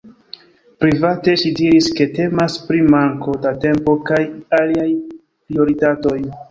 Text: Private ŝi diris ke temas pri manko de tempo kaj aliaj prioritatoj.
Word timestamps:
Private 0.83 1.35
ŝi 1.41 1.51
diris 1.59 1.89
ke 1.99 2.07
temas 2.15 2.57
pri 2.71 2.81
manko 2.97 3.37
de 3.45 3.55
tempo 3.67 3.99
kaj 4.09 4.21
aliaj 4.63 4.91
prioritatoj. 5.13 6.19